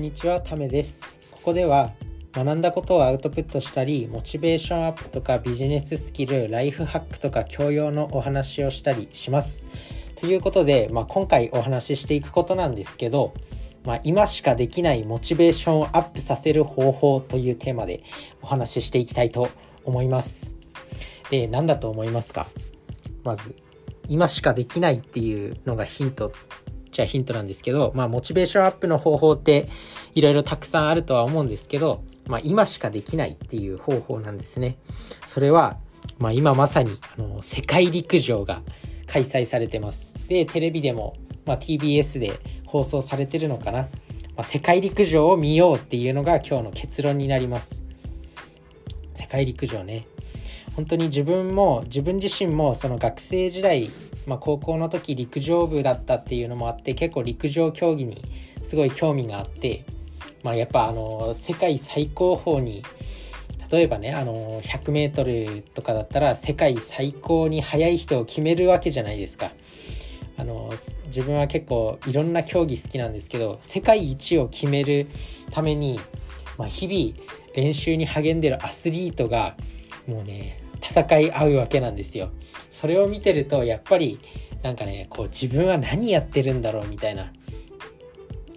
[0.00, 1.02] んにちは、ためです。
[1.30, 1.92] ここでは
[2.32, 9.66] 学んだことをアウトプットしたり、モチベーションアップとかビジネススキル、ライフハックとか教養のお話をしたりします。
[10.16, 13.34] ということで、まあ、今回お話ししていくことなんですけど、
[13.84, 18.02] まあ、今しかできないモチベーションをアップさせる方法というテーマで
[18.40, 19.50] お話ししていきたいと
[19.84, 20.54] 思います。
[21.30, 22.46] で、何だと思いますか？
[23.22, 23.54] まず、
[24.08, 26.32] 今しかできないっていうのがヒント
[26.90, 29.68] じゃヒントなんですけど、まあ、モチベーションアップの方法って
[30.14, 34.76] いろいろたくさんあるとは思うんですけど、まあ、今しかできないっていう方法なんですね。
[35.26, 35.78] それは、
[36.18, 38.62] まあ、今まさにあの世界陸上が
[39.06, 40.14] 開催されてます。
[40.28, 43.88] で、テレビでも、まあ、TBS で放送されてるのかな。
[44.36, 47.84] まあ、世界陸上を見ようっていうのが今日の結論になります。
[49.14, 50.06] 世界陸上ね。
[50.76, 53.90] 本当に自分も自分自身もその学生時代、
[54.26, 58.16] まあ、高校の時陸上部だったっていうのもあって結構陸上競技に
[58.62, 59.84] すごい興味があって、
[60.42, 62.82] まあ、やっぱあの世界最高峰に
[63.70, 69.52] 例えばねあの 100m とかだったら世界最高に速い人を決めるわけじゃないですか。
[70.36, 70.72] あの
[71.06, 75.06] 自分は結構いろんな競技好きなんですけど世界一を決める
[75.50, 76.00] ために、
[76.56, 79.54] まあ、日々練習に励んでるアスリートが
[80.06, 82.30] もうね戦い合うわけなんですよ。
[82.70, 84.18] それを見てるとやっぱり
[84.62, 87.32] なんかねこう自分は何やってるんだろうみたいな。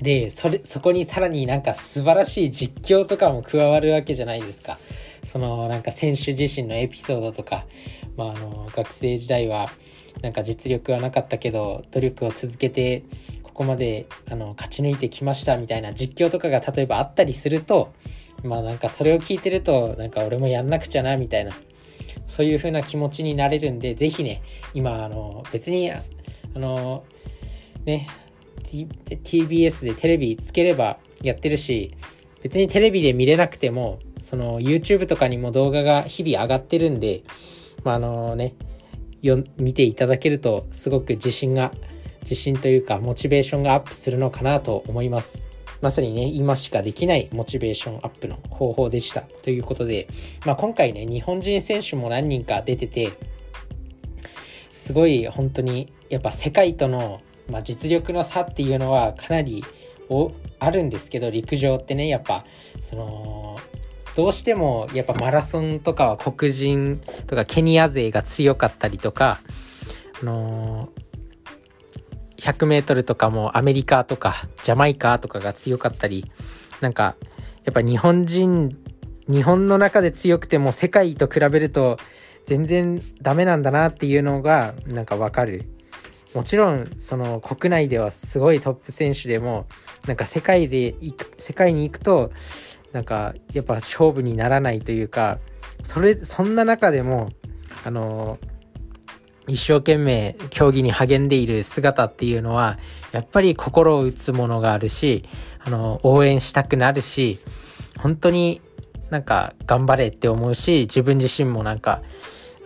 [0.00, 4.78] でそれそこにさらになんか素晴らしい実況とかも加わるわけじゃないですか。
[5.24, 7.64] そのなんか選手自身のエピソードとか、
[8.16, 9.70] まあ、あの学生時代は
[10.22, 13.04] なんか実力はなかったけど努力を続けて
[13.42, 17.92] ここまであの勝ち抜いてきましたみたいな実況とかが例えばあったりすると
[18.42, 21.52] まあなんかそれを聞いてるとなんか俺もやんなくちゃなみたいな
[22.26, 26.02] そういう風な気持ちになれるんでぜひね今あの別にあ
[26.54, 27.04] の
[27.84, 28.08] ね
[28.64, 31.94] TBS でテレビつければやってるし
[32.42, 37.22] 別にテレビで見れなくてもその YouTube とかにも動画が日々上がってるんで
[37.84, 38.54] まああのね
[39.22, 41.72] よ見ていただけるとすごく自信が
[42.22, 45.53] 自信というかモチベーションがアップするのかなと思います。
[45.84, 49.20] まさにね今しかできないモチベーションアップの方法でした。
[49.20, 50.08] ということで、
[50.46, 53.12] まあ、今回ね日本人選手も何人か出てて
[54.72, 59.62] すごい本当にやっぱ世界との、まあ、実力の差っていうのはかなり
[60.08, 62.46] おあるんですけど陸上ってねやっぱ
[62.80, 63.58] その
[64.16, 69.42] どうしてもやっぱマラソンとかは黒人とかケニア勢が強かったりとか、
[70.22, 71.03] あのー、
[72.44, 76.30] 100m とかもアメリカとかジャマイカとかが強かったり
[76.80, 77.16] なんか
[77.64, 78.76] やっぱ日本人
[79.26, 81.96] 日本の中で強くても世界と比べると
[82.44, 85.64] 全然ダメなんだなっていうのがなんかわかる。
[86.34, 89.66] もちろんその国内ではすごいトップ選手でも
[90.06, 92.32] なんか世界で行く世界に行くと
[92.92, 95.38] なんかやっぱ勝負にならないというか
[95.84, 97.30] それそんな中でも
[97.84, 98.38] あの
[99.46, 102.78] 一生懸命競技に励んでいる姿っていうのは
[103.12, 105.24] やっぱり心を打つものがあるし
[105.64, 107.38] あの応援したくなるし
[108.00, 108.60] 本当に
[109.10, 112.02] なんか頑張れって思うし自分自身もなんか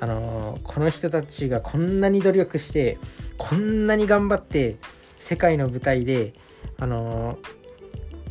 [0.00, 2.98] あのこの人たちがこんなに努力して
[3.36, 4.76] こんなに頑張って
[5.18, 6.34] 世界の舞台で
[6.78, 7.38] あの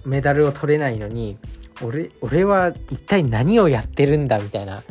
[0.06, 1.38] メダルを取れないのに
[1.81, 4.81] 俺俺は一体何をやってるんだみたいな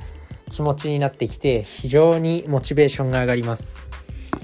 [0.57, 3.87] 気持ちになってきて非常にモチベーションが上がります。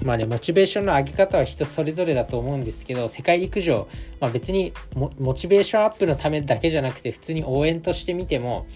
[0.03, 3.87] まあねモチベーションの上げ方は人それぞれだと思うんですけど世界陸上、
[4.19, 8.67] まあ、別にモチベーションアップのためだけじゃなくて普通に応援としてみても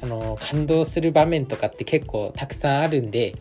[0.00, 3.36] あの感動する場面とかって結構たくさんあるんで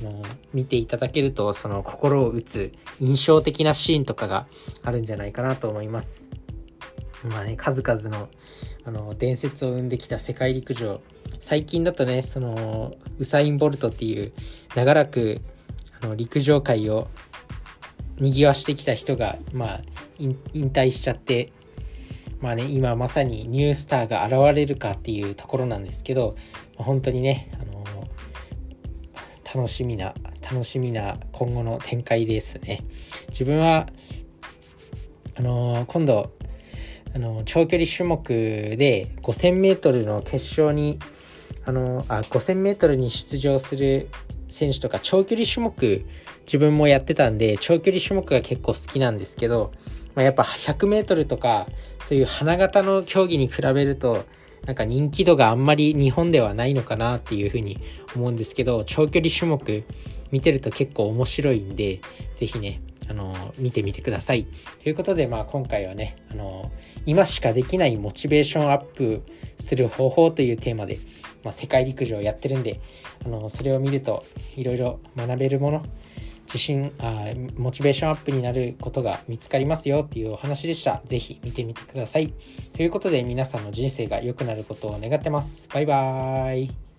[0.00, 0.22] あの
[0.52, 4.48] 見ていただけるとその心を打つ印象的なシーンとかが
[4.82, 6.29] あるんじゃないかなと思います。
[7.24, 8.28] まあね数々の
[8.84, 11.00] あの伝説を生んできた世界陸上。
[11.38, 14.32] 最近だとねそのウサイン・ボルトっていう
[14.74, 15.40] 長らく
[16.00, 17.08] あの陸上界を
[18.18, 19.80] 賑わしてきた人が、まあ、
[20.18, 21.52] 引退しちゃって
[22.40, 26.36] まあね今まさにニュースターが現れるかっていうところなんですけど
[26.76, 27.84] 本当にね、あの
[29.54, 32.84] 楽しみな楽しみな今後の展開ですね。
[33.28, 33.86] 自分は
[35.36, 36.32] あの今度
[37.14, 38.22] あの長距離種目
[38.76, 40.98] で 5000m の決勝に
[41.64, 44.08] あのあ 5000m に出場する
[44.48, 46.04] 選手とか長距離種目
[46.42, 49.72] 自分もやってたんで長距離種目が結構好きなんですけど、
[50.14, 51.66] まあ、やっぱ 100m とか
[52.04, 54.24] そういう花形の競技に比べると
[54.66, 57.78] なんか人気度があんまり日本ではないのかなっていうふうに
[58.14, 59.84] 思うんですけど長距離種目
[60.30, 62.00] 見てると結構面白いんで
[62.36, 62.80] 是非ね
[63.10, 64.46] あの見てみてください。
[64.82, 66.70] ということで、まあ、今回はね、あの
[67.06, 69.22] 今しかできないモチベーションアップ
[69.58, 70.98] する方法というテーマで、
[71.42, 72.80] まあ、世界陸上やってるんで、
[73.26, 74.24] あのそれを見ると
[74.56, 75.84] いろいろ学べるもの、
[76.44, 77.26] 自信あ、
[77.56, 81.02] モチベーションアップになることが見つかりますよっていうお話でした。
[81.04, 82.32] ぜひ見てみてください。
[82.74, 85.68] ということで皆さんの人生が良くなることを願ってます。
[85.72, 86.89] バイバーイ。